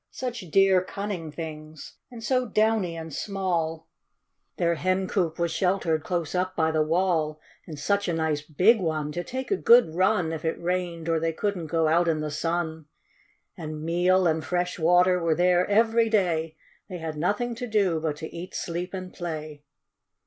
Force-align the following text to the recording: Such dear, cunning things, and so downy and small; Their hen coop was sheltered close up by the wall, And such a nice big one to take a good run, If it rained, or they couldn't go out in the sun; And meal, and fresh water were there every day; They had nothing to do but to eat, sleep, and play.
Such 0.09 0.39
dear, 0.49 0.83
cunning 0.83 1.31
things, 1.31 1.97
and 2.09 2.23
so 2.23 2.47
downy 2.47 2.97
and 2.97 3.13
small; 3.13 3.87
Their 4.57 4.73
hen 4.73 5.07
coop 5.07 5.37
was 5.37 5.51
sheltered 5.51 6.03
close 6.03 6.33
up 6.33 6.55
by 6.55 6.71
the 6.71 6.81
wall, 6.81 7.39
And 7.67 7.77
such 7.77 8.07
a 8.07 8.13
nice 8.13 8.41
big 8.41 8.79
one 8.79 9.11
to 9.11 9.23
take 9.23 9.51
a 9.51 9.55
good 9.55 9.93
run, 9.93 10.33
If 10.33 10.43
it 10.43 10.59
rained, 10.59 11.07
or 11.07 11.19
they 11.19 11.33
couldn't 11.33 11.67
go 11.67 11.87
out 11.87 12.07
in 12.07 12.19
the 12.19 12.31
sun; 12.31 12.87
And 13.55 13.83
meal, 13.83 14.25
and 14.25 14.43
fresh 14.43 14.79
water 14.79 15.19
were 15.19 15.35
there 15.35 15.67
every 15.67 16.09
day; 16.09 16.57
They 16.89 16.97
had 16.97 17.15
nothing 17.15 17.53
to 17.53 17.67
do 17.67 17.99
but 17.99 18.15
to 18.15 18.35
eat, 18.35 18.55
sleep, 18.55 18.95
and 18.95 19.13
play. 19.13 19.61